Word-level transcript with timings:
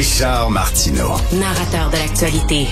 Richard 0.00 0.48
Martineau. 0.50 1.12
Narrateur 1.30 1.90
de 1.90 1.98
l'actualité. 1.98 2.68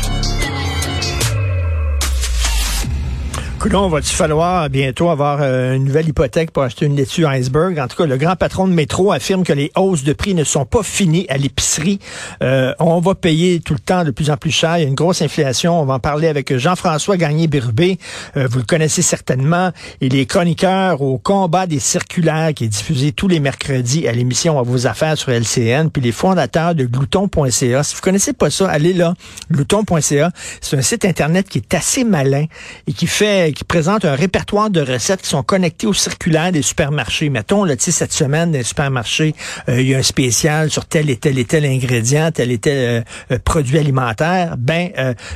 Coudon, 3.68 3.90
va-tu 3.90 4.14
falloir 4.14 4.70
bientôt 4.70 5.10
avoir 5.10 5.40
euh, 5.42 5.74
une 5.74 5.84
nouvelle 5.84 6.08
hypothèque 6.08 6.52
pour 6.52 6.62
acheter 6.62 6.86
une 6.86 6.96
laitue 6.96 7.26
iceberg? 7.26 7.78
En 7.78 7.86
tout 7.86 7.98
cas, 7.98 8.06
le 8.06 8.16
grand 8.16 8.34
patron 8.34 8.66
de 8.66 8.72
métro 8.72 9.12
affirme 9.12 9.44
que 9.44 9.52
les 9.52 9.70
hausses 9.76 10.04
de 10.04 10.14
prix 10.14 10.32
ne 10.32 10.42
sont 10.42 10.64
pas 10.64 10.82
finies 10.82 11.26
à 11.28 11.36
l'épicerie. 11.36 11.98
Euh, 12.42 12.72
on 12.78 12.98
va 13.00 13.14
payer 13.14 13.60
tout 13.60 13.74
le 13.74 13.78
temps 13.78 14.04
de 14.04 14.10
plus 14.10 14.30
en 14.30 14.38
plus 14.38 14.52
cher. 14.52 14.78
Il 14.78 14.84
y 14.84 14.84
a 14.86 14.88
une 14.88 14.94
grosse 14.94 15.20
inflation. 15.20 15.78
On 15.78 15.84
va 15.84 15.94
en 15.94 15.98
parler 15.98 16.28
avec 16.28 16.56
Jean-François 16.56 17.18
Gagné-Bérubé. 17.18 17.98
Euh, 18.38 18.48
vous 18.50 18.60
le 18.60 18.64
connaissez 18.64 19.02
certainement. 19.02 19.70
Il 20.00 20.16
est 20.16 20.24
chroniqueur 20.24 21.02
au 21.02 21.18
combat 21.18 21.66
des 21.66 21.78
circulaires 21.78 22.54
qui 22.54 22.64
est 22.64 22.68
diffusé 22.68 23.12
tous 23.12 23.28
les 23.28 23.38
mercredis 23.38 24.08
à 24.08 24.12
l'émission 24.12 24.58
à 24.58 24.62
vos 24.62 24.86
affaires 24.86 25.18
sur 25.18 25.30
LCN. 25.30 25.90
Puis 25.90 26.00
les 26.00 26.12
fondateurs 26.12 26.74
de 26.74 26.86
glouton.ca. 26.86 27.82
Si 27.82 27.94
vous 27.94 28.00
connaissez 28.00 28.32
pas 28.32 28.48
ça, 28.48 28.66
allez 28.70 28.94
là. 28.94 29.12
Glouton.ca. 29.50 30.30
C'est 30.62 30.78
un 30.78 30.80
site 30.80 31.04
Internet 31.04 31.50
qui 31.50 31.58
est 31.58 31.74
assez 31.74 32.04
malin 32.04 32.46
et 32.86 32.94
qui 32.94 33.06
fait 33.06 33.57
qui 33.58 33.64
présente 33.64 34.04
un 34.04 34.14
répertoire 34.14 34.70
de 34.70 34.80
recettes 34.80 35.22
qui 35.22 35.28
sont 35.28 35.42
connectées 35.42 35.88
au 35.88 35.92
circulaire 35.92 36.52
des 36.52 36.62
supermarchés. 36.62 37.28
Mettons, 37.28 37.64
là, 37.64 37.74
cette 37.76 38.12
semaine, 38.12 38.52
dans 38.52 38.58
les 38.58 38.62
supermarchés, 38.62 39.34
euh, 39.68 39.80
il 39.80 39.88
y 39.88 39.96
a 39.96 39.98
un 39.98 40.02
spécial 40.04 40.70
sur 40.70 40.84
tel 40.84 41.10
et 41.10 41.16
tel 41.16 41.40
et 41.40 41.44
tel 41.44 41.64
ingrédient, 41.64 42.30
tel 42.30 42.52
et 42.52 42.58
tel 42.58 43.02
euh, 43.32 43.34
euh, 43.34 43.38
produit 43.44 43.76
alimentaire. 43.76 44.54
Ben, 44.56 44.90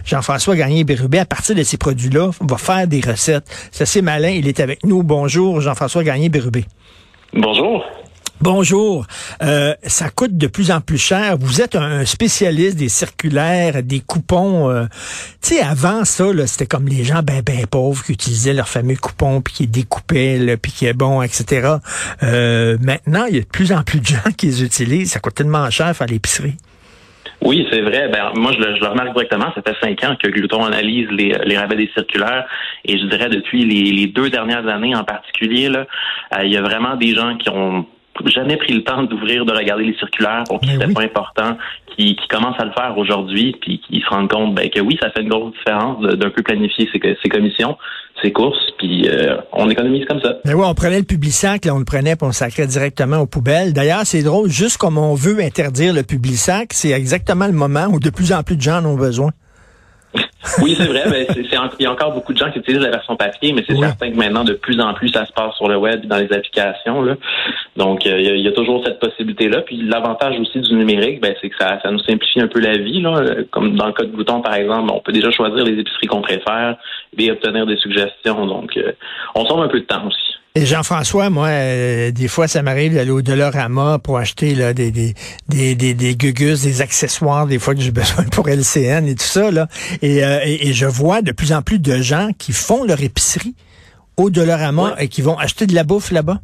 Jean-François 0.05 0.55
Gagné-Bérubé, 0.55 1.19
à 1.19 1.25
partir 1.25 1.57
de 1.57 1.65
ces 1.65 1.79
produits-là, 1.79 2.31
va 2.41 2.59
faire 2.59 2.87
des 2.87 3.01
recettes. 3.01 3.45
C'est 3.73 3.83
assez 3.83 4.03
malin. 4.03 4.31
Il 4.31 4.47
est 4.47 4.61
avec 4.61 4.85
nous. 4.85 5.03
Bonjour, 5.03 5.61
Jean-François 5.61 6.05
Gagné-Bérubé. 6.05 6.65
Bonjour. 7.33 7.85
Bonjour. 8.43 9.07
Euh, 9.45 9.75
ça 9.85 10.11
coûte 10.11 10.37
de 10.37 10.49
plus 10.49 10.73
en 10.73 10.81
plus 10.81 10.99
cher. 10.99 11.37
Vous 11.39 11.61
êtes 11.61 11.77
un 11.77 12.05
spécialiste 12.05 12.77
des 12.77 12.89
circulaires, 12.89 13.85
des 13.85 14.01
coupons. 14.01 14.69
Euh, 14.69 14.87
tu 15.41 15.55
sais, 15.55 15.63
avant 15.63 16.05
ça, 16.05 16.25
c'était 16.49 16.67
comme 16.67 16.89
les 16.89 17.05
gens 17.05 17.21
ben 17.23 17.41
ben 17.47 17.65
pauvres 17.71 18.03
qui 18.05 18.11
utilisaient 18.11 18.53
leurs 18.53 18.69
fameux 18.69 18.97
coupons 18.97 19.41
puis 19.43 19.55
qui 19.55 19.67
découpaient, 19.69 20.57
puis 20.61 20.73
qui 20.73 20.87
est 20.87 20.93
bon, 20.93 21.23
etc. 21.23 21.77
Euh, 22.25 22.77
maintenant, 22.81 23.27
il 23.27 23.37
y 23.37 23.39
a 23.39 23.43
de 23.43 23.47
plus 23.47 23.73
en 23.73 23.85
plus 23.85 24.01
de 24.01 24.07
gens 24.07 24.33
qui 24.37 24.47
les 24.47 24.65
utilisent. 24.65 25.13
Ça 25.13 25.21
coûte 25.21 25.37
tellement 25.37 25.71
cher 25.71 25.95
faire 25.95 26.09
l'épicerie. 26.09 26.57
Oui, 27.43 27.65
c'est 27.71 27.83
vrai. 27.83 28.09
Ben, 28.09 28.33
moi, 28.35 28.51
je 28.55 28.59
le, 28.59 28.77
le, 28.77 28.87
remarque 28.89 29.13
directement. 29.15 29.53
Ça 29.55 29.63
fait 29.63 29.77
cinq 29.81 30.03
ans 30.03 30.17
que 30.21 30.27
Gluton 30.27 30.65
analyse 30.65 31.09
les, 31.13 31.39
les 31.45 31.57
rabais 31.57 31.77
des 31.77 31.91
circulaires. 31.95 32.45
Et 32.85 32.99
je 32.99 33.05
dirais 33.05 33.29
depuis 33.29 33.65
les, 33.65 34.09
deux 34.09 34.31
dernières 34.31 34.67
années 34.67 34.97
en 34.97 35.05
particulier, 35.05 35.69
là, 35.69 35.87
il 36.43 36.53
y 36.53 36.57
a 36.57 36.63
vraiment 36.63 36.97
des 36.97 37.15
gens 37.15 37.37
qui 37.37 37.49
ont 37.49 37.87
jamais 38.27 38.57
pris 38.57 38.73
le 38.73 38.85
temps 38.85 39.03
d'ouvrir, 39.03 39.45
de 39.45 39.53
regarder 39.53 39.85
les 39.85 39.95
circulaires 39.95 40.45
pour 40.49 40.61
qui 40.61 40.71
c'était 40.71 40.93
pas 40.93 41.03
important, 41.03 41.57
qui, 41.97 42.17
qui 42.17 42.29
commencent 42.29 42.61
à 42.61 42.65
le 42.65 42.73
faire 42.73 42.97
aujourd'hui, 42.97 43.57
puis 43.61 43.81
qui 43.81 44.01
se 44.01 44.09
rendent 44.09 44.31
compte 44.31 44.55
ben, 44.55 44.69
que 44.71 44.81
oui, 44.81 44.99
ça 45.01 45.11
fait 45.11 45.23
une 45.23 45.29
grosse 45.29 45.53
différence 45.53 46.01
d'un 46.03 46.31
peu 46.31 46.43
planifier 46.43 46.89
ses, 46.93 47.17
ses 47.23 47.29
commissions, 47.29 47.77
ses 48.23 48.33
courses, 48.33 48.71
puis 48.79 49.09
euh, 49.09 49.37
on 49.53 49.69
économise 49.71 50.05
comme 50.07 50.21
ça. 50.21 50.37
Mais 50.45 50.55
oui, 50.55 50.65
on 50.65 50.75
prenait 50.75 50.99
le 50.99 51.05
Publisac, 51.05 51.65
là, 51.65 51.75
on 51.75 51.79
le 51.79 51.85
prenait, 51.85 52.17
puis 52.17 52.25
on 52.25 52.29
le 52.29 52.33
sacrait 52.33 52.67
directement 52.67 53.19
aux 53.19 53.27
poubelles. 53.27 53.73
D'ailleurs, 53.73 54.03
c'est 54.05 54.23
drôle, 54.23 54.49
juste 54.49 54.77
comme 54.77 54.99
on 54.99 55.15
veut 55.15 55.41
interdire 55.41 55.93
le 55.93 56.03
Publisac, 56.03 56.73
c'est 56.73 56.91
exactement 56.91 57.47
le 57.47 57.53
moment 57.53 57.87
où 57.87 57.99
de 57.99 58.11
plus 58.11 58.33
en 58.33 58.43
plus 58.43 58.57
de 58.57 58.63
gens 58.63 58.79
en 58.79 58.87
ont 58.87 58.97
besoin. 58.97 59.31
Oui, 60.61 60.75
c'est 60.77 60.87
vrai. 60.87 61.05
Mais 61.11 61.27
c'est, 61.31 61.43
il 61.43 61.83
y 61.83 61.87
a 61.87 61.93
encore 61.93 62.13
beaucoup 62.13 62.33
de 62.33 62.39
gens 62.39 62.51
qui 62.51 62.59
utilisent 62.59 62.83
la 62.83 62.91
version 62.91 63.17
papier, 63.17 63.53
mais 63.53 63.65
c'est 63.67 63.77
certain 63.77 64.11
que 64.11 64.17
maintenant, 64.17 64.45
de 64.45 64.55
plus 64.55 64.81
en 64.81 64.93
plus, 64.95 65.09
ça 65.09 65.25
se 65.25 65.33
passe 65.33 65.55
sur 65.57 65.69
le 65.69 65.77
web, 65.77 66.07
dans 66.07 66.19
les 66.19 66.33
applications. 66.33 67.03
Là. 67.03 67.15
Donc, 67.77 68.07
euh, 68.07 68.21
il 68.21 68.41
y, 68.41 68.49
a, 68.49 68.53
toujours 68.53 68.85
cette 68.85 68.99
possibilité-là. 68.99 69.63
Puis 69.63 69.83
l'avantage 69.83 70.39
aussi 70.39 70.61
du 70.61 70.75
numérique, 70.75 71.21
ben, 71.21 71.35
c'est 71.41 71.49
que 71.49 71.57
ça, 71.59 71.81
ça 71.83 71.91
nous 71.91 72.01
simplifie 72.01 72.41
un 72.41 72.49
peu 72.49 72.61
la 72.61 72.77
vie. 72.77 73.01
Là. 73.01 73.21
Comme 73.51 73.77
dans 73.77 73.87
le 73.87 73.93
cas 73.93 74.05
de 74.05 74.11
Bouton, 74.11 74.41
par 74.41 74.55
exemple, 74.55 74.91
on 74.93 75.01
peut 75.01 75.13
déjà 75.13 75.31
choisir 75.31 75.65
les 75.65 75.79
épiceries 75.79 76.07
qu'on 76.07 76.23
préfère 76.23 76.77
et 77.17 77.31
obtenir 77.31 77.67
des 77.67 77.77
suggestions. 77.77 78.47
Donc, 78.47 78.77
euh, 78.77 78.93
on 79.35 79.47
sauve 79.47 79.63
un 79.63 79.69
peu 79.69 79.81
de 79.81 79.87
temps 79.87 80.07
aussi. 80.07 80.32
Et 80.55 80.67
Jean-François, 80.67 81.31
moi, 81.31 81.49
euh, 81.49 82.11
des 82.11 82.29
fois, 82.29 82.47
ça 82.47 82.61
m'arrive 82.63 82.95
d'aller 82.95 83.11
au 83.11 83.23
Dollarama 83.23 83.99
pour 83.99 84.19
acheter 84.19 84.55
là, 84.55 84.75
des, 84.75 84.91
des, 84.91 85.15
des, 85.49 85.75
des, 85.75 85.95
des 85.95 86.15
gugus, 86.15 86.63
des 86.63 86.83
accessoires, 86.83 87.47
des 87.47 87.59
fois 87.59 87.75
que 87.75 87.81
j'ai 87.81 87.91
besoin 88.03 88.25
pour 88.25 88.49
LCN 88.49 89.07
et 89.07 89.15
tout 89.15 89.25
ça. 89.25 89.51
Là. 89.51 89.69
Et, 90.03 90.19
et, 90.19 90.73
je 90.75 90.85
vois 90.85 91.23
de 91.23 91.33
plus 91.33 91.55
en 91.55 91.63
plus 91.63 91.79
de 91.79 92.03
gens 92.03 92.29
qui 92.39 92.53
font 92.53 92.85
leur 92.85 93.03
épicerie 93.03 93.55
au 94.19 94.29
Dollarama 94.29 94.95
et 94.99 95.09
qui 95.09 95.23
vont 95.23 95.39
acheter 95.39 95.67
de 95.67 95.75
la 95.75 95.85
bouffe 95.85 96.11
là-bas. 96.11 96.41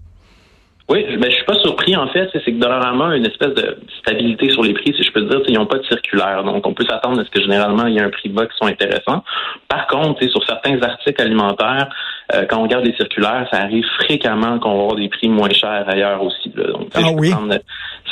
Oui, 0.88 1.04
mais 1.18 1.30
je 1.30 1.36
suis 1.36 1.44
pas 1.44 1.58
surpris 1.60 1.94
en 1.94 2.08
fait. 2.08 2.30
C'est 2.32 2.50
que 2.50 2.58
Dollarama 2.58 3.10
a 3.10 3.16
une 3.16 3.26
espèce 3.26 3.52
de 3.52 3.76
stabilité 4.00 4.48
sur 4.48 4.62
les 4.62 4.72
prix, 4.72 4.94
si 4.96 5.02
je 5.02 5.12
peux 5.12 5.20
dire. 5.20 5.42
Ils 5.46 5.54
n'ont 5.54 5.66
pas 5.66 5.76
de 5.76 5.84
circulaire, 5.84 6.42
donc 6.44 6.66
on 6.66 6.72
peut 6.72 6.86
s'attendre 6.88 7.20
à 7.20 7.24
ce 7.26 7.30
que 7.30 7.42
généralement 7.42 7.86
il 7.86 7.94
y 7.94 8.00
a 8.00 8.04
un 8.04 8.10
prix 8.10 8.30
bas 8.30 8.46
qui 8.46 8.56
sont 8.56 8.68
intéressants. 8.68 9.22
Par 9.68 9.86
contre, 9.86 10.26
sur 10.30 10.42
certains 10.46 10.80
articles 10.80 11.20
alimentaires, 11.20 11.90
euh, 12.34 12.44
quand 12.48 12.58
on 12.58 12.62
regarde 12.64 12.84
les 12.84 12.94
circulaires, 12.94 13.48
ça 13.50 13.62
arrive 13.62 13.84
fréquemment 14.00 14.58
qu'on 14.58 14.76
va 14.76 14.82
avoir 14.82 14.96
des 14.96 15.08
prix 15.08 15.28
moins 15.28 15.50
chers 15.50 15.88
ailleurs 15.88 16.22
aussi. 16.22 16.50
Donc, 16.50 16.88
ah, 16.94 17.10
oui. 17.14 17.32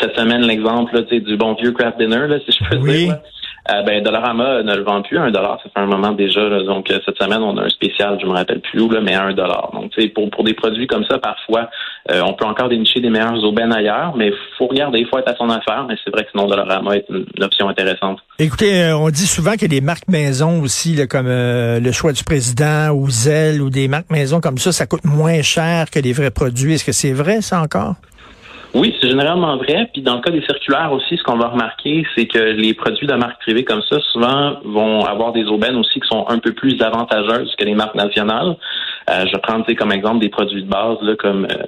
cette 0.01 0.17
semaine 0.17 0.43
l'exemple 0.43 1.05
du 1.05 1.37
bon 1.37 1.55
vieux 1.55 1.73
craft 1.73 1.99
dinner, 1.99 2.27
là, 2.27 2.39
si 2.41 2.53
je 2.53 2.65
peux 2.69 2.79
dire. 2.79 3.19
Euh, 3.71 3.83
ben, 3.83 4.03
Dollarama 4.03 4.63
ne 4.63 4.77
le 4.77 4.83
vend 4.83 5.03
plus 5.03 5.19
à 5.19 5.23
un 5.23 5.31
dollar. 5.31 5.59
Ça 5.63 5.71
fait 5.71 5.81
un 5.81 5.87
moment 5.87 6.13
déjà. 6.13 6.41
donc, 6.63 6.91
euh, 6.91 6.99
cette 7.05 7.19
semaine, 7.19 7.43
on 7.43 7.57
a 7.57 7.63
un 7.63 7.69
spécial, 7.69 8.19
je 8.21 8.27
me 8.27 8.33
rappelle 8.33 8.61
plus 8.61 8.81
où, 8.81 8.91
là, 8.91 9.01
mais 9.01 9.15
à 9.15 9.25
un 9.25 9.33
dollar. 9.33 9.71
Donc, 9.73 9.93
pour, 10.15 10.31
pour 10.31 10.45
des 10.45 10.55
produits 10.55 10.87
comme 10.87 11.05
ça, 11.05 11.19
parfois, 11.19 11.69
euh, 12.11 12.23
on 12.25 12.35
peut 12.35 12.45
encore 12.45 12.69
dénicher 12.69 13.01
des 13.01 13.11
meilleures 13.11 13.43
aubaines 13.43 13.73
ailleurs, 13.73 14.15
mais 14.17 14.33
faut 14.57 14.67
regarder, 14.67 15.01
il 15.01 15.07
faut 15.07 15.19
être 15.19 15.29
à 15.29 15.37
son 15.37 15.51
affaire. 15.51 15.85
Mais 15.89 15.97
c'est 16.05 16.11
vrai 16.11 16.25
que 16.25 16.31
sinon, 16.31 16.47
Dollarama 16.47 16.97
est 16.97 17.07
une, 17.09 17.27
option 17.43 17.69
intéressante. 17.69 18.19
Écoutez, 18.39 18.93
on 18.93 19.09
dit 19.11 19.27
souvent 19.27 19.53
a 19.53 19.57
des 19.57 19.81
marques 19.81 20.09
maison 20.09 20.61
aussi, 20.63 20.95
là, 20.95 21.07
comme 21.07 21.29
le 21.29 21.93
choix 21.93 22.13
du 22.13 22.25
président 22.25 22.91
ou 22.91 23.09
Zelle 23.11 23.63
ou 23.63 23.71
des 23.71 23.89
marques 23.89 24.11
maison 24.11 24.41
comme 24.41 24.59
ça, 24.59 24.73
ça 24.73 24.87
coûte 24.87 25.05
moins 25.05 25.43
cher 25.43 25.91
que 25.91 25.99
les 25.99 26.13
vrais 26.13 26.31
produits. 26.31 26.75
Est-ce 26.75 26.85
que 26.85 26.93
c'est 26.93 27.13
vrai, 27.13 27.41
ça 27.41 27.61
encore? 27.61 27.95
Oui, 28.75 28.95
c'est 29.01 29.09
généralement 29.09 29.57
vrai. 29.57 29.89
Puis 29.93 30.03
dans 30.03 30.17
le 30.17 30.21
cas 30.21 30.31
des 30.31 30.43
circulaires 30.43 30.93
aussi, 30.93 31.17
ce 31.17 31.23
qu'on 31.23 31.39
va 31.39 31.49
remarquer, 31.49 32.07
c'est 32.15 32.27
que 32.27 32.39
les 32.39 32.75
produits 32.75 33.07
de 33.07 33.15
marque 33.15 33.41
privée 33.41 33.65
comme 33.65 33.83
ça, 33.83 33.99
souvent, 34.13 34.57
vont 34.65 35.05
avoir 35.05 35.33
des 35.33 35.45
aubaines 35.45 35.77
aussi 35.77 36.01
qui 36.01 36.09
sont 36.09 36.27
un 36.29 36.39
peu 36.39 36.53
plus 36.53 36.81
avantageuses 36.83 37.55
que 37.57 37.65
les 37.65 37.75
marques 37.75 37.95
nationales. 37.95 38.57
Euh, 39.11 39.25
je 39.33 39.37
prends 39.39 39.63
comme 39.63 39.93
exemple 39.93 40.19
des 40.21 40.29
produits 40.29 40.63
de 40.63 40.69
base 40.69 40.99
là, 41.03 41.15
comme 41.17 41.45
euh, 41.45 41.65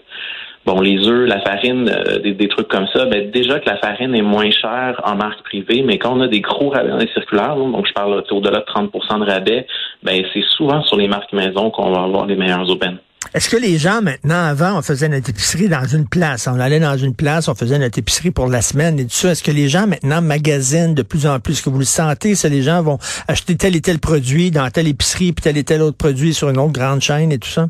bon 0.67 0.81
les 0.81 1.07
œufs, 1.07 1.29
la 1.29 1.41
farine, 1.41 1.89
euh, 1.89 2.19
des, 2.19 2.49
trucs 2.49 2.69
comme 2.69 2.87
ça. 2.89 3.07
Ben, 3.07 3.31
déjà 3.31 3.59
que 3.61 3.69
la 3.69 3.77
farine 3.77 4.15
est 4.15 4.23
moins 4.23 4.51
chère 4.51 5.01
en 5.05 5.15
marque 5.15 5.43
privée, 5.45 5.83
mais 5.83 5.99
quand 5.99 6.17
on 6.17 6.21
a 6.21 6.29
des 6.29 6.41
gros 6.41 6.71
rabais 6.71 6.91
dans 6.91 6.99
les 6.99 7.09
circulaires, 7.09 7.57
donc 7.57 7.87
je 7.87 7.93
parle 7.93 8.23
au-delà 8.31 8.61
de 8.61 8.65
30% 8.65 9.21
de 9.21 9.31
rabais, 9.31 9.67
ben 10.03 10.23
c'est 10.33 10.45
souvent 10.57 10.83
sur 10.83 10.97
les 10.97 11.09
marques 11.09 11.33
maison 11.33 11.71
qu'on 11.71 11.91
va 11.93 12.03
avoir 12.03 12.27
les 12.27 12.37
meilleures 12.37 12.69
aubaines. 12.69 12.99
Est-ce 13.35 13.51
que 13.51 13.57
les 13.57 13.77
gens, 13.77 14.01
maintenant, 14.01 14.43
avant, 14.47 14.79
on 14.79 14.83
faisait 14.83 15.09
notre 15.09 15.29
épicerie 15.29 15.69
dans 15.69 15.85
une 15.85 16.07
place? 16.09 16.47
On 16.47 16.59
allait 16.59 16.81
dans 16.81 16.97
une 16.97 17.15
place, 17.15 17.49
on 17.49 17.55
faisait 17.55 17.79
notre 17.79 17.99
épicerie 17.99 18.31
pour 18.31 18.49
la 18.49 18.63
semaine 18.63 18.99
et 18.99 19.05
tout 19.05 19.15
ça. 19.15 19.33
Est-ce 19.33 19.43
que 19.43 19.51
les 19.51 19.69
gens, 19.69 19.87
maintenant, 19.87 20.23
magasinent 20.23 20.95
de 20.95 21.03
plus 21.03 21.27
en 21.27 21.39
plus? 21.39 21.53
Est-ce 21.53 21.63
que 21.63 21.71
vous 21.71 21.79
le 21.79 21.85
sentez? 21.85 22.35
Que 22.35 22.49
les 22.49 22.63
gens 22.63 22.83
vont 22.83 22.99
acheter 23.27 23.57
tel 23.57 23.77
et 23.77 23.81
tel 23.83 23.99
produit 23.99 24.51
dans 24.51 24.71
telle 24.71 24.89
épicerie, 24.89 25.33
puis 25.33 25.43
tel 25.43 25.59
et 25.59 25.65
tel 25.65 25.83
autre 25.83 25.97
produit 25.97 26.33
sur 26.33 26.49
une 26.49 26.59
autre 26.59 26.73
grande 26.73 27.03
chaîne 27.03 27.31
et 27.31 27.39
tout 27.39 27.51
ça? 27.51 27.69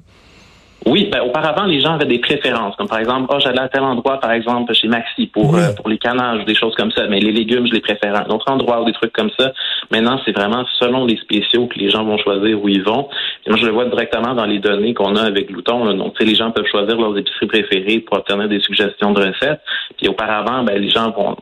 Oui, 0.86 1.08
ben, 1.10 1.20
auparavant, 1.22 1.64
les 1.64 1.80
gens 1.80 1.94
avaient 1.94 2.06
des 2.06 2.20
préférences, 2.20 2.76
comme 2.76 2.88
par 2.88 3.00
exemple, 3.00 3.26
oh, 3.34 3.38
j'allais 3.40 3.60
à 3.60 3.68
tel 3.68 3.82
endroit, 3.82 4.20
par 4.20 4.30
exemple, 4.32 4.72
chez 4.74 4.88
Maxi 4.88 5.26
pour, 5.26 5.56
euh, 5.56 5.72
pour 5.76 5.88
les 5.88 5.98
canages, 5.98 6.44
des 6.44 6.54
choses 6.54 6.74
comme 6.76 6.92
ça, 6.92 7.06
mais 7.08 7.18
les 7.18 7.32
légumes, 7.32 7.66
je 7.66 7.72
les 7.72 7.80
préfère 7.80 8.14
à 8.14 8.20
un 8.20 8.28
autre 8.28 8.50
endroit 8.50 8.82
ou 8.82 8.84
des 8.84 8.92
trucs 8.92 9.12
comme 9.12 9.30
ça. 9.38 9.52
Maintenant, 9.90 10.20
c'est 10.24 10.32
vraiment 10.32 10.64
selon 10.78 11.04
les 11.04 11.16
spéciaux 11.16 11.66
que 11.66 11.78
les 11.78 11.90
gens 11.90 12.04
vont 12.04 12.16
choisir 12.18 12.62
où 12.62 12.68
ils 12.68 12.82
vont. 12.82 13.08
Et 13.44 13.50
moi, 13.50 13.58
je 13.58 13.66
le 13.66 13.72
vois 13.72 13.86
directement 13.86 14.34
dans 14.34 14.46
les 14.46 14.60
données 14.60 14.94
qu'on 14.94 15.16
a 15.16 15.22
avec 15.22 15.50
Louton. 15.50 15.84
Là. 15.84 15.94
Donc, 15.94 16.14
les 16.20 16.34
gens 16.34 16.52
peuvent 16.52 16.66
choisir 16.66 16.96
leurs 16.96 17.16
épiceries 17.18 17.46
préférées 17.46 17.98
pour 18.00 18.18
obtenir 18.18 18.48
des 18.48 18.60
suggestions 18.60 19.12
de 19.12 19.26
recettes. 19.26 19.60
Puis 19.96 20.08
auparavant, 20.08 20.62
ben, 20.62 20.80
les 20.80 20.90
gens 20.90 21.10
vont 21.10 21.36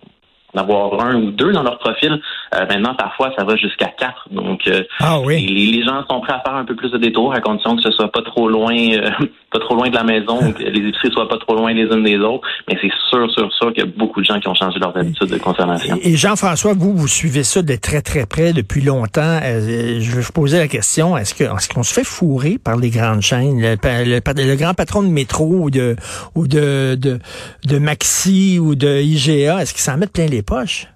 avoir 0.55 1.01
un 1.01 1.17
ou 1.17 1.31
deux 1.31 1.53
dans 1.53 1.63
leur 1.63 1.79
profil. 1.79 2.21
Euh, 2.57 2.67
maintenant, 2.67 2.95
parfois, 2.95 3.33
ça 3.37 3.45
va 3.45 3.57
jusqu'à 3.57 3.87
quatre. 3.99 4.29
Donc, 4.31 4.67
euh, 4.67 4.83
ah 5.01 5.21
oui. 5.21 5.47
les, 5.47 5.85
gens 5.85 6.05
sont 6.09 6.21
prêts 6.21 6.33
à 6.33 6.41
faire 6.41 6.55
un 6.55 6.65
peu 6.65 6.75
plus 6.75 6.91
de 6.91 6.99
détours 6.99 7.33
à 7.35 7.41
condition 7.41 7.77
que 7.77 7.83
ce 7.83 7.91
soit 7.91 8.11
pas 8.11 8.23
trop 8.23 8.49
loin, 8.49 8.75
euh, 8.75 9.11
pas 9.53 9.59
trop 9.59 9.75
loin 9.75 9.89
de 9.89 9.95
la 9.95 10.05
maison, 10.05 10.53
que 10.53 10.63
les 10.63 10.89
épiceries 10.89 11.13
soient 11.13 11.29
pas 11.29 11.39
trop 11.39 11.55
loin 11.55 11.73
les 11.73 11.83
unes 11.83 12.05
des 12.05 12.19
autres. 12.19 12.47
Mais 12.69 12.79
c'est 12.81 12.91
sûr, 13.11 13.31
sûr, 13.31 13.53
sûr 13.53 13.73
qu'il 13.73 13.85
y 13.85 13.87
a 13.87 13.91
beaucoup 13.97 14.21
de 14.21 14.27
gens 14.27 14.41
qui 14.41 14.49
ont 14.49 14.55
changé 14.55 14.79
leurs 14.79 14.97
habitudes 14.97 15.29
de 15.29 15.39
consommation. 15.39 15.99
Et 16.03 16.17
Jean-François, 16.17 16.73
vous, 16.75 16.97
vous 16.97 17.09
suivez 17.09 17.43
ça 17.43 17.63
de 17.63 17.77
très, 17.77 18.03
très 18.03 18.27
près 18.27 18.53
depuis 18.53 18.81
longtemps. 18.81 19.41
je 19.43 20.15
vais 20.17 20.23
vous 20.23 20.33
poser 20.33 20.59
la 20.59 20.69
question, 20.69 21.17
est-ce 21.17 21.35
qu'on 21.35 21.83
se 21.83 21.93
fait 21.93 22.05
fourrer 22.05 22.59
par 22.63 22.77
les 22.77 22.91
grandes 22.91 23.23
chaînes? 23.23 23.61
Le, 23.61 24.57
grand 24.57 24.75
patron 24.75 25.03
de 25.03 25.09
métro 25.09 25.45
ou 25.45 25.71
de, 25.71 25.97
ou 26.35 26.47
de, 26.47 26.97
de, 26.97 27.19
de 27.67 27.79
Maxi 27.79 28.59
ou 28.59 28.75
de 28.75 29.01
IGA, 29.01 29.63
est-ce 29.63 29.75
qu'ils 29.75 29.83
s'en 29.83 29.97
mettent 29.97 30.13
plein 30.13 30.27
les 30.27 30.43
poches? 30.43 30.87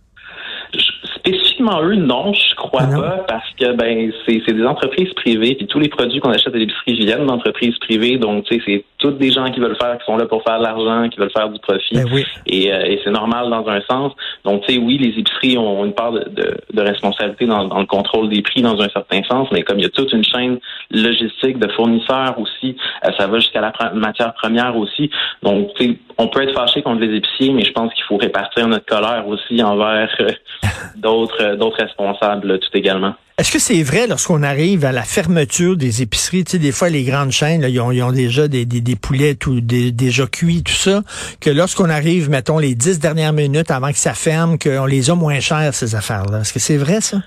Spécifiquement 1.61 1.83
eux, 1.83 1.95
non. 1.95 2.33
Je 2.33 2.55
crois 2.57 2.83
pas 2.83 3.25
parce 3.27 3.49
que 3.59 3.73
ben 3.73 4.13
c'est 4.27 4.53
des 4.53 4.65
entreprises 4.65 5.13
privées 5.15 5.55
puis 5.55 5.67
tous 5.67 5.79
les 5.79 5.89
produits 5.89 6.21
qu'on 6.21 6.31
achète 6.31 6.55
à 6.55 6.59
l'épicerie 6.59 7.05
viennent 7.05 7.27
d'entreprises 7.27 7.77
privées 7.79 8.19
donc 8.19 8.45
tu 8.45 8.55
sais 8.55 8.63
c'est 8.67 8.85
toutes 8.99 9.19
des 9.19 9.31
gens 9.31 9.47
qui 9.51 9.61
veulent 9.61 9.77
faire 9.77 9.99
qui 9.99 10.05
sont 10.05 10.17
là 10.17 10.27
pour 10.27 10.43
faire 10.43 10.59
de 10.59 10.65
l'argent 10.65 11.09
qui 11.09 11.19
veulent 11.19 11.31
faire 11.31 11.49
du 11.49 11.59
profit. 11.61 11.95
Ben 11.95 12.07
et, 12.47 12.73
euh, 12.73 12.85
et 12.85 13.01
c'est 13.03 13.11
normal 13.11 13.51
dans 13.51 13.67
un 13.69 13.81
sens. 13.83 14.13
Donc 14.45 14.63
tu 14.67 14.75
sais 14.75 14.81
oui 14.81 14.99
les 14.99 15.19
épiceries 15.19 15.59
ont 15.59 15.85
une 15.85 15.95
part 15.95 16.13
de, 16.13 16.25
de, 16.73 16.81
responsabilité 16.83 17.47
dans, 17.47 17.65
dans, 17.65 17.81
le 17.81 17.87
contrôle 17.87 18.29
des 18.29 18.43
prix 18.43 18.63
dans 18.63 18.81
un 18.81 18.89
certain 18.89 19.23
sens 19.25 19.49
mais 19.53 19.63
comme 19.63 19.79
il 19.79 19.83
y 19.83 19.87
a 19.87 19.91
toute 19.91 20.13
une 20.13 20.25
chaîne 20.25 20.59
logistique 20.91 21.59
de 21.59 21.69
fournisseurs 21.73 22.39
aussi 22.39 22.77
euh, 23.07 23.11
ça 23.19 23.27
va 23.27 23.39
jusqu'à 23.39 23.61
la 23.61 23.73
matière 23.95 24.35
première 24.35 24.77
aussi. 24.77 25.11
Donc 25.43 25.73
tu 25.75 25.85
sais 25.85 25.99
on 26.19 26.29
peut 26.29 26.43
être 26.43 26.55
fâché 26.55 26.83
contre 26.83 27.01
les 27.01 27.17
épiciers 27.17 27.53
mais 27.53 27.63
je 27.63 27.73
pense 27.73 27.93
qu'il 27.95 28.05
faut 28.05 28.19
répartir 28.19 28.69
notre 28.69 28.87
colère 28.87 29.27
aussi 29.27 29.63
envers 29.63 30.15
euh, 30.21 30.31
d'autres 30.97 31.50
euh, 31.51 31.57
d'autres 31.57 31.83
responsables 31.83 32.59
tout 32.59 32.77
également. 32.77 33.15
Est-ce 33.39 33.53
que 33.53 33.59
c'est 33.59 33.83
vrai 33.83 34.07
lorsqu'on 34.07 34.43
arrive 34.43 34.85
à 34.85 34.93
la 34.93 35.03
fermeture 35.03 35.77
des 35.77 36.03
épiceries, 36.03 36.45
tu 36.45 36.53
sais, 36.53 36.59
des 36.59 36.73
fois 36.73 36.91
les 36.91 37.05
grandes 37.05 37.31
chaînes, 37.31 37.65
ils, 37.67 37.81
ont, 37.81 38.13
déjà 38.13 38.49
des, 38.49 38.67
des, 38.67 38.97
poulets 38.97 39.35
tout, 39.35 39.63
déjà 39.63 40.27
cuits, 40.27 40.63
tout 40.63 40.73
ça, 40.73 41.03
que 41.41 41.49
lorsqu'on 41.49 41.89
arrive, 41.89 42.29
mettons, 42.29 42.59
les 42.59 42.75
dix 42.75 42.99
dernières 42.99 43.33
minutes 43.33 43.71
avant 43.71 43.93
que 43.93 43.99
ça 43.99 44.13
ferme, 44.13 44.59
qu'on 44.59 44.85
les 44.85 45.09
a 45.09 45.15
moins 45.15 45.41
chers, 45.41 45.73
ces 45.73 45.95
affaires-là? 45.95 46.41
Est-ce 46.41 46.53
que 46.53 46.59
c'est 46.59 46.77
vrai, 46.77 47.01
ça? 47.01 47.23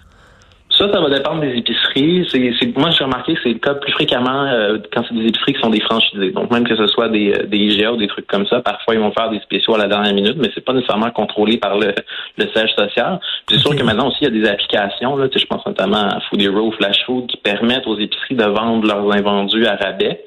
Ça, 0.84 0.92
ça 0.92 1.00
va 1.00 1.10
dépendre 1.10 1.40
des 1.40 1.56
épiceries. 1.56 2.28
C'est, 2.30 2.78
moi, 2.78 2.90
j'ai 2.90 3.06
remarqué 3.06 3.36
que 3.36 3.40
c'est 3.42 3.54
le 3.54 3.60
cas 3.60 3.74
plus 3.76 3.94
fréquemment 3.94 4.44
euh, 4.44 4.80
quand 4.92 5.04
c'est 5.08 5.16
des 5.16 5.28
épiceries 5.28 5.54
qui 5.54 5.62
sont 5.62 5.70
des 5.70 5.80
franchisés. 5.80 6.32
Donc, 6.32 6.52
même 6.52 6.66
que 6.66 6.76
ce 6.76 6.88
soit 6.88 7.08
des, 7.08 7.32
euh, 7.32 7.46
des 7.46 7.58
IGA 7.58 7.94
ou 7.94 7.96
des 7.96 8.08
trucs 8.08 8.28
comme 8.28 8.46
ça, 8.48 8.60
parfois, 8.60 8.94
ils 8.94 9.00
vont 9.00 9.14
faire 9.14 9.30
des 9.30 9.40
spéciaux 9.40 9.76
à 9.76 9.78
la 9.78 9.88
dernière 9.88 10.14
minute, 10.14 10.36
mais 10.38 10.52
c'est 10.54 10.66
pas 10.66 10.74
nécessairement 10.74 11.12
contrôlé 11.12 11.56
par 11.58 11.78
le, 11.78 11.94
le 12.38 12.48
siège 12.54 12.72
social. 12.76 13.22
c'est 13.48 13.60
sûr 13.60 13.74
que 13.74 13.84
maintenant 13.84 14.10
aussi, 14.10 14.18
il 14.22 14.26
y 14.26 14.28
a 14.28 14.44
des 14.44 14.50
applications, 14.50 15.16
là, 15.16 15.28
je 15.34 15.46
pense 15.46 15.66
notamment 15.66 16.04
à 16.04 16.20
Food 16.30 16.42
Hero, 16.42 16.72
Flash 16.72 17.06
Food, 17.06 17.28
qui 17.28 17.38
permettent 17.38 17.88
aux 17.88 17.98
épiceries 17.98 18.36
de 18.36 18.44
vendre 18.44 18.86
leurs 18.86 19.10
invendus 19.14 19.66
à 19.66 19.78
rabais 19.78 20.22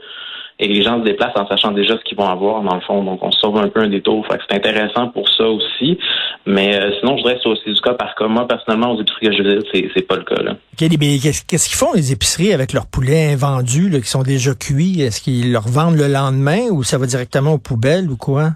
et 0.59 0.69
les 0.69 0.83
gens 0.83 1.01
se 1.01 1.05
déplacent 1.05 1.37
en 1.37 1.47
sachant 1.47 1.73
déjà 1.73 1.99
ce 1.99 2.03
qu'ils 2.05 2.17
vont 2.17 2.29
avoir 2.29 2.63
dans 2.63 2.75
le 2.75 2.81
fond. 2.81 3.05
Donc 3.05 3.23
on 3.23 3.31
sauve 3.31 3.59
un 3.59 3.69
peu 3.69 3.81
un 3.81 3.89
détour. 3.89 4.27
Fait 4.27 4.39
que 4.39 4.45
c'est 4.49 4.57
intéressant 4.57 5.09
pour 5.09 5.29
ça 5.29 5.45
aussi. 5.45 5.99
Mais 6.47 6.81
euh, 6.81 6.93
sinon, 6.99 7.19
je 7.19 7.23
dirais 7.23 7.35
que 7.35 7.41
c'est 7.43 7.49
aussi 7.49 7.73
du 7.73 7.81
cas 7.81 7.93
par 7.93 8.15
cas. 8.15 8.27
Moi, 8.27 8.49
personnellement, 8.49 8.93
aux 8.93 9.01
épiceries 9.01 9.27
que 9.27 9.37
je 9.37 9.43
veux 9.43 9.63
c'est, 9.73 9.91
c'est 9.95 10.07
pas 10.07 10.17
le 10.17 10.25
cas. 10.25 10.43
Là. 10.43 10.57
qu'est-ce 10.77 11.69
qu'ils 11.69 11.77
font 11.77 11.93
les 11.95 12.13
épiceries 12.13 12.55
avec 12.55 12.73
leurs 12.73 12.87
poulets 12.87 13.33
invendus 13.33 13.91
là, 13.91 14.01
qui 14.01 14.09
sont 14.09 14.23
déjà 14.23 14.55
cuits? 14.55 15.03
Est-ce 15.03 15.21
qu'ils 15.21 15.53
leur 15.53 15.69
vendent 15.69 15.99
le 15.99 16.09
lendemain 16.09 16.69
ou 16.71 16.83
ça 16.83 16.97
va 16.97 17.07
directement 17.07 17.53
aux 17.53 17.59
poubelles 17.59 18.11
ou 18.11 18.17
quoi? 18.17 18.53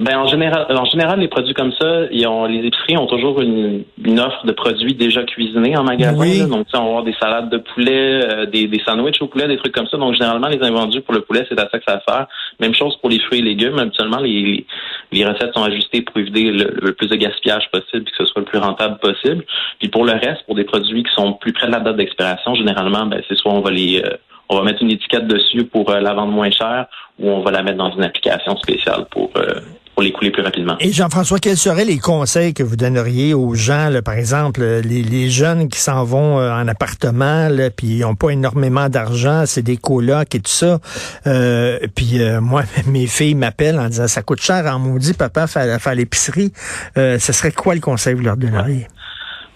Ben 0.00 0.16
en 0.16 0.26
général, 0.26 0.64
en 0.70 0.86
général, 0.86 1.20
les 1.20 1.28
produits 1.28 1.52
comme 1.52 1.72
ça, 1.72 2.06
ils 2.10 2.26
ont, 2.26 2.46
les 2.46 2.66
épiceries 2.66 2.96
ont 2.96 3.06
toujours 3.06 3.42
une, 3.42 3.84
une 4.02 4.18
offre 4.18 4.46
de 4.46 4.52
produits 4.52 4.94
déjà 4.94 5.24
cuisinés 5.24 5.76
en 5.76 5.84
magasin. 5.84 6.48
Donc, 6.48 6.66
on 6.72 6.78
va 6.78 6.84
avoir 6.84 7.02
des 7.02 7.12
salades 7.20 7.50
de 7.50 7.58
poulet, 7.58 8.24
euh, 8.24 8.46
des, 8.46 8.66
des 8.66 8.80
sandwichs 8.86 9.20
au 9.20 9.26
poulet, 9.26 9.46
des 9.46 9.58
trucs 9.58 9.74
comme 9.74 9.86
ça. 9.88 9.98
Donc, 9.98 10.14
généralement, 10.14 10.48
les 10.48 10.62
invendus 10.62 11.02
pour 11.02 11.12
le 11.12 11.20
poulet, 11.20 11.44
c'est 11.50 11.60
à 11.60 11.68
ça 11.70 11.78
que 11.78 11.84
ça 11.86 12.00
sert. 12.08 12.26
Même 12.60 12.74
chose 12.74 12.96
pour 12.96 13.10
les 13.10 13.18
fruits 13.18 13.40
et 13.40 13.42
légumes. 13.42 13.78
Habituellement, 13.78 14.20
les, 14.20 14.64
les 15.12 15.24
recettes 15.26 15.52
sont 15.52 15.64
ajustées 15.64 16.00
pour 16.00 16.16
éviter 16.16 16.50
le, 16.50 16.92
plus 16.92 17.08
de 17.08 17.16
gaspillage 17.16 17.70
possible 17.70 18.04
et 18.08 18.10
que 18.10 18.16
ce 18.16 18.24
soit 18.24 18.40
le 18.40 18.46
plus 18.46 18.58
rentable 18.58 18.98
possible. 19.00 19.44
Puis 19.80 19.88
pour 19.88 20.06
le 20.06 20.12
reste, 20.12 20.46
pour 20.46 20.54
des 20.54 20.64
produits 20.64 21.02
qui 21.02 21.12
sont 21.14 21.34
plus 21.34 21.52
près 21.52 21.66
de 21.66 21.72
la 21.72 21.80
date 21.80 21.96
d'expiration, 21.96 22.54
généralement, 22.54 23.04
ben, 23.04 23.20
c'est 23.28 23.36
soit 23.36 23.52
on 23.52 23.60
va 23.60 23.70
les 23.70 24.02
euh, 24.02 24.16
on 24.48 24.56
va 24.56 24.62
mettre 24.62 24.82
une 24.82 24.90
étiquette 24.90 25.28
dessus 25.28 25.64
pour 25.64 25.90
euh, 25.90 26.00
la 26.00 26.12
vendre 26.12 26.32
moins 26.32 26.50
cher 26.50 26.86
ou 27.18 27.30
on 27.30 27.40
va 27.40 27.52
la 27.52 27.62
mettre 27.62 27.76
dans 27.76 27.92
une 27.92 28.02
application 28.02 28.56
spéciale 28.56 29.04
pour, 29.10 29.30
euh, 29.36 29.60
pour 29.94 30.02
les 30.02 30.12
couler 30.12 30.30
plus 30.30 30.42
rapidement. 30.42 30.76
Et 30.80 30.92
Jean-François, 30.92 31.38
quels 31.38 31.56
seraient 31.56 31.84
les 31.84 31.98
conseils 31.98 32.54
que 32.54 32.62
vous 32.62 32.76
donneriez 32.76 33.34
aux 33.34 33.54
gens, 33.54 33.90
par 34.04 34.14
exemple, 34.14 34.62
les, 34.62 35.30
jeunes 35.30 35.68
qui 35.68 35.78
s'en 35.78 36.04
vont 36.04 36.38
euh, 36.38 36.52
en 36.52 36.66
appartement, 36.66 37.48
là, 37.48 37.70
puis 37.70 37.86
ils 37.86 38.00
n'ont 38.00 38.14
pas 38.14 38.30
énormément 38.30 38.88
d'argent, 38.88 39.44
c'est 39.46 39.62
des 39.62 39.76
colocs 39.76 40.34
et 40.34 40.40
tout 40.40 40.50
ça. 40.50 40.78
puis 41.94 42.20
moi, 42.40 42.62
mes 42.86 43.06
filles 43.06 43.34
m'appellent 43.34 43.78
en 43.78 43.88
disant 43.88 44.08
ça 44.08 44.22
coûte 44.22 44.40
cher 44.40 44.64
en 44.66 44.78
maudit, 44.78 45.12
papa, 45.12 45.46
faire, 45.46 45.94
l'épicerie. 45.94 46.52
ce 46.96 47.18
serait 47.18 47.52
quoi 47.52 47.74
le 47.74 47.80
conseil 47.80 48.14
que 48.14 48.18
vous 48.18 48.24
leur 48.24 48.36
donneriez? 48.36 48.86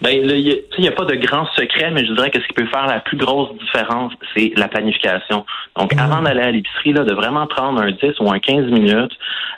Ben, 0.05 0.21
il 0.23 0.61
n'y 0.77 0.87
a, 0.87 0.91
pas 0.91 1.05
de 1.05 1.15
grand 1.15 1.47
secret, 1.55 1.89
mais 1.89 2.05
je 2.05 2.13
dirais 2.13 2.29
que 2.29 2.39
ce 2.39 2.45
qui 2.45 2.53
peut 2.53 2.67
faire 2.67 2.85
la 2.85 2.99
plus 2.99 3.17
grosse 3.17 3.57
différence, 3.57 4.13
c'est 4.35 4.53
la 4.55 4.67
planification. 4.67 5.47
Donc, 5.75 5.95
mm. 5.95 5.99
avant 5.99 6.21
d'aller 6.21 6.41
à 6.41 6.51
l'épicerie, 6.51 6.93
là, 6.93 7.03
de 7.03 7.13
vraiment 7.15 7.47
prendre 7.47 7.81
un 7.81 7.89
10 7.89 8.19
ou 8.19 8.31
un 8.31 8.37
15 8.37 8.69
minutes, 8.69 9.13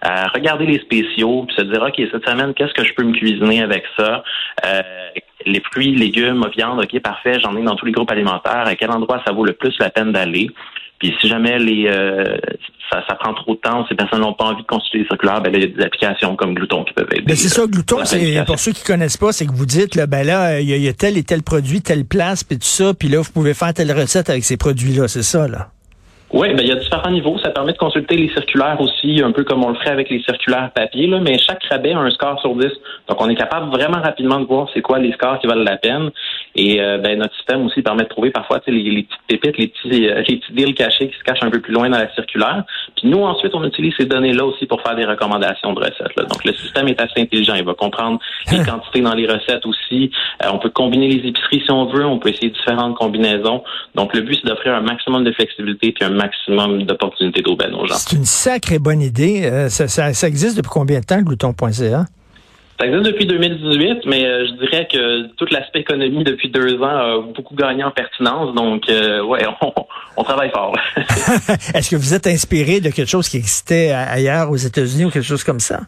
euh, 0.05 0.09
regarder 0.33 0.65
les 0.65 0.79
spéciaux, 0.79 1.43
puis 1.45 1.55
se 1.57 1.63
dire, 1.63 1.83
OK, 1.83 1.95
cette 1.97 2.25
semaine, 2.25 2.53
qu'est-ce 2.53 2.73
que 2.73 2.85
je 2.85 2.93
peux 2.93 3.03
me 3.03 3.11
cuisiner 3.11 3.61
avec 3.61 3.83
ça? 3.97 4.23
Euh, 4.65 4.81
les 5.45 5.59
fruits, 5.59 5.93
légumes, 5.93 6.45
viande, 6.55 6.79
OK, 6.79 6.97
parfait, 7.01 7.41
j'en 7.41 7.53
ai 7.57 7.63
dans 7.63 7.75
tous 7.75 7.85
les 7.85 7.91
groupes 7.91 8.11
alimentaires. 8.11 8.67
À 8.67 8.75
quel 8.75 8.91
endroit 8.91 9.21
ça 9.27 9.33
vaut 9.33 9.43
le 9.43 9.51
plus 9.51 9.77
la 9.79 9.89
peine 9.89 10.13
d'aller? 10.13 10.49
Puis 10.99 11.13
si 11.21 11.27
jamais 11.27 11.59
les 11.59 11.87
euh, 11.87 12.37
ça, 12.89 13.03
ça, 13.07 13.15
prend 13.15 13.33
trop 13.33 13.55
de 13.55 13.59
temps, 13.59 13.85
ces 13.87 13.95
personnes 13.95 14.21
n'ont 14.21 14.33
pas 14.33 14.45
envie 14.45 14.61
de 14.61 14.67
consulter 14.67 14.99
les 14.99 15.05
circulaires, 15.05 15.41
ben 15.41 15.53
il 15.53 15.61
y 15.61 15.63
a 15.63 15.67
des 15.67 15.83
applications 15.83 16.35
comme 16.35 16.53
Glouton 16.53 16.83
qui 16.85 16.93
peuvent 16.93 17.09
aider. 17.11 17.23
Ben 17.25 17.35
c'est 17.35 17.49
ça, 17.49 17.67
Glouton, 17.67 18.05
c'est 18.05 18.45
pour 18.45 18.59
ceux 18.59 18.71
qui 18.71 18.83
connaissent 18.83 19.17
pas, 19.17 19.31
c'est 19.31 19.45
que 19.45 19.53
vous 19.53 19.65
dites 19.65 19.95
là, 19.95 20.07
ben 20.07 20.25
là, 20.25 20.59
il 20.59 20.69
y, 20.69 20.87
a 20.87 20.93
tel 20.93 21.17
et 21.17 21.23
tel 21.23 21.43
produit, 21.43 21.81
telle 21.81 22.05
place, 22.05 22.43
puis 22.43 22.57
tout 22.57 22.65
ça, 22.65 22.93
puis 22.93 23.09
là, 23.09 23.19
vous 23.19 23.31
pouvez 23.31 23.53
faire 23.53 23.73
telle 23.73 23.91
recette 23.91 24.29
avec 24.29 24.43
ces 24.43 24.57
produits-là, 24.57 25.07
c'est 25.07 25.23
ça, 25.23 25.47
là? 25.47 25.67
Oui, 26.33 26.53
ben, 26.53 26.59
il 26.61 26.67
y 26.67 26.71
a 26.73 26.75
différents 26.75 27.09
niveaux. 27.09 27.37
Ça 27.39 27.51
permet 27.51 27.71
de 27.71 27.77
consulter 27.77 28.17
les 28.17 28.27
circulaires 28.29 28.79
aussi, 28.81 29.21
un 29.23 29.31
peu 29.31 29.45
comme 29.45 29.63
on 29.63 29.69
le 29.69 29.75
ferait 29.75 29.91
avec 29.91 30.09
les 30.09 30.21
circulaires 30.23 30.71
papier, 30.75 31.07
là, 31.07 31.19
mais 31.21 31.37
chaque 31.39 31.63
rabais 31.69 31.93
a 31.93 31.99
un 31.99 32.11
score 32.11 32.39
sur 32.41 32.53
10. 32.53 32.67
Donc, 33.07 33.21
on 33.21 33.29
est 33.29 33.35
capable 33.35 33.71
vraiment 33.71 34.01
rapidement 34.01 34.39
de 34.41 34.45
voir 34.45 34.67
c'est 34.73 34.81
quoi 34.81 34.99
les 34.99 35.13
scores 35.13 35.39
qui 35.39 35.47
valent 35.47 35.63
la 35.63 35.77
peine. 35.77 36.11
Et 36.57 36.81
euh, 36.81 36.97
ben, 36.97 37.19
notre 37.19 37.35
système 37.35 37.63
aussi 37.67 37.83
permet 37.83 38.03
de 38.03 38.09
trouver 38.09 38.31
parfois 38.31 38.59
les, 38.65 38.81
les 38.81 39.03
petites 39.03 39.21
pépites, 39.27 39.57
les 39.59 39.67
petits, 39.67 40.09
euh, 40.09 40.23
les 40.27 40.37
petits 40.37 40.53
deals 40.53 40.73
cachés 40.73 41.07
qui 41.07 41.17
se 41.17 41.23
cachent 41.23 41.43
un 41.43 41.51
peu 41.51 41.61
plus 41.61 41.71
loin 41.71 41.87
dans 41.87 41.99
la 41.99 42.11
circulaire. 42.15 42.63
Puis 42.95 43.07
nous, 43.07 43.19
ensuite, 43.19 43.53
on 43.53 43.63
utilise 43.63 43.93
ces 43.95 44.05
données-là 44.05 44.43
aussi 44.43 44.65
pour 44.65 44.81
faire 44.81 44.95
des 44.95 45.05
recommandations 45.05 45.73
de 45.73 45.79
recettes. 45.79 46.15
Là. 46.17 46.23
Donc, 46.23 46.43
le 46.43 46.53
système 46.53 46.87
est 46.87 46.99
assez 46.99 47.21
intelligent. 47.21 47.53
Il 47.53 47.63
va 47.63 47.75
comprendre 47.75 48.19
les 48.51 48.57
quantités 48.65 49.01
dans 49.01 49.13
les 49.13 49.27
recettes 49.27 49.67
aussi. 49.67 50.09
Euh, 50.43 50.49
on 50.51 50.57
peut 50.57 50.71
combiner 50.71 51.07
les 51.07 51.29
épiceries 51.29 51.61
si 51.63 51.71
on 51.71 51.85
veut. 51.85 52.05
On 52.05 52.17
peut 52.17 52.29
essayer 52.29 52.49
différentes 52.49 52.95
combinaisons. 52.95 53.63
Donc, 53.93 54.15
le 54.15 54.21
but, 54.21 54.39
c'est 54.41 54.47
d'offrir 54.47 54.73
un 54.73 54.81
maximum 54.81 55.23
de 55.23 55.31
flexibilité 55.33 55.91
puis 55.91 56.05
un 56.05 56.09
maximum 56.09 56.83
d'opportunités 56.83 57.43
d'aubaine 57.43 57.75
aux 57.75 57.85
gens. 57.85 57.95
C'est 57.95 58.15
une 58.15 58.25
sacrée 58.25 58.79
bonne 58.79 59.01
idée. 59.01 59.45
Euh, 59.45 59.69
ça, 59.69 59.87
ça, 59.87 60.11
ça, 60.13 60.27
existe 60.27 60.57
depuis 60.57 60.71
combien 60.71 61.01
de 61.01 61.05
temps, 61.05 61.21
glouton.ca? 61.21 62.05
Ça 62.79 62.85
existe 62.85 63.05
depuis 63.05 63.25
2018, 63.25 64.05
mais 64.05 64.25
euh, 64.25 64.45
je 64.47 64.65
dirais 64.65 64.87
que 64.91 65.33
tout 65.35 65.47
l'aspect 65.51 65.79
économie 65.79 66.23
depuis 66.23 66.49
deux 66.49 66.79
ans 66.81 66.85
a 66.85 67.19
beaucoup 67.35 67.55
gagné 67.55 67.83
en 67.83 67.91
pertinence. 67.91 68.53
Donc, 68.53 68.87
euh, 68.89 69.23
ouais, 69.23 69.43
on, 69.61 69.73
on, 70.15 70.23
travaille 70.23 70.51
fort. 70.51 70.77
Est-ce 71.73 71.89
que 71.89 71.95
vous 71.95 72.13
êtes 72.13 72.27
inspiré 72.27 72.79
de 72.79 72.89
quelque 72.89 73.09
chose 73.09 73.27
qui 73.29 73.37
existait 73.37 73.91
ailleurs 73.91 74.51
aux 74.51 74.57
États-Unis 74.57 75.05
ou 75.05 75.09
quelque 75.09 75.25
chose 75.25 75.43
comme 75.43 75.59
ça? 75.59 75.79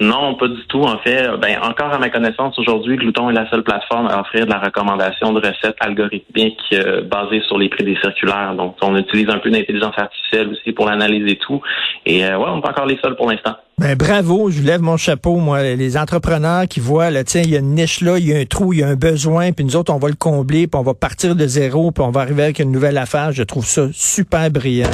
Non, 0.00 0.34
pas 0.34 0.46
du 0.46 0.64
tout. 0.68 0.82
En 0.82 0.98
fait, 0.98 1.28
ben 1.38 1.58
encore 1.60 1.92
à 1.92 1.98
ma 1.98 2.08
connaissance, 2.08 2.56
aujourd'hui, 2.58 2.96
Glouton 2.96 3.30
est 3.30 3.32
la 3.32 3.50
seule 3.50 3.64
plateforme 3.64 4.06
à 4.06 4.20
offrir 4.20 4.46
de 4.46 4.50
la 4.50 4.60
recommandation 4.60 5.32
de 5.32 5.40
recettes 5.40 5.76
algorithmiques 5.80 6.60
euh, 6.72 7.02
basées 7.02 7.42
sur 7.48 7.58
les 7.58 7.68
prix 7.68 7.84
des 7.84 7.96
circulaires. 7.96 8.54
Donc, 8.54 8.76
on 8.80 8.96
utilise 8.96 9.28
un 9.28 9.38
peu 9.38 9.50
d'intelligence 9.50 9.98
artificielle 9.98 10.48
aussi 10.50 10.72
pour 10.72 10.86
l'analyse 10.86 11.32
et 11.32 11.36
tout. 11.36 11.60
Et 12.06 12.24
euh, 12.24 12.38
ouais, 12.38 12.46
on 12.48 12.60
est 12.60 12.68
encore 12.68 12.86
les 12.86 12.98
seuls 13.02 13.16
pour 13.16 13.28
l'instant. 13.28 13.56
Ben 13.78 13.94
bravo, 13.94 14.50
je 14.50 14.60
lève 14.60 14.80
mon 14.80 14.96
chapeau, 14.96 15.36
moi, 15.36 15.62
les 15.62 15.96
entrepreneurs 15.96 16.66
qui 16.66 16.80
voient, 16.80 17.12
là, 17.12 17.22
tiens, 17.22 17.42
il 17.42 17.50
y 17.50 17.56
a 17.56 17.60
une 17.60 17.76
niche 17.76 18.00
là, 18.00 18.18
il 18.18 18.26
y 18.26 18.34
a 18.34 18.38
un 18.38 18.44
trou, 18.44 18.72
il 18.72 18.80
y 18.80 18.82
a 18.82 18.88
un 18.88 18.96
besoin, 18.96 19.52
puis 19.52 19.64
nous 19.64 19.76
autres, 19.76 19.94
on 19.94 19.98
va 19.98 20.08
le 20.08 20.16
combler, 20.16 20.66
puis 20.66 20.80
on 20.80 20.82
va 20.82 20.94
partir 20.94 21.36
de 21.36 21.46
zéro, 21.46 21.92
puis 21.92 22.02
on 22.02 22.10
va 22.10 22.22
arriver 22.22 22.42
avec 22.42 22.58
une 22.58 22.72
nouvelle 22.72 22.98
affaire. 22.98 23.30
Je 23.30 23.44
trouve 23.44 23.64
ça 23.64 23.86
super 23.92 24.50
brillant. 24.50 24.90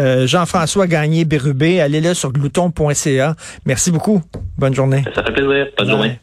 Euh, 0.00 0.26
Jean-François 0.26 0.88
Gagné-Bérubé, 0.88 1.80
allez 1.80 2.00
là 2.00 2.12
sur 2.12 2.32
glouton.ca. 2.32 3.36
Merci 3.66 3.92
beaucoup. 3.92 4.20
Bonne 4.58 4.74
journée. 4.74 5.04
Ça 5.14 5.22
fait 5.22 5.32
plaisir. 5.32 5.68
Bonne 5.78 5.90
journée. 5.90 6.18